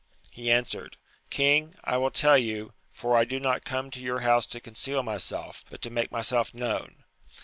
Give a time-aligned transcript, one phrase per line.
[0.31, 0.97] He answered,
[1.29, 5.03] King, I will tell you, for I do not come to your house to conceal
[5.03, 7.03] myself, but to make myself known.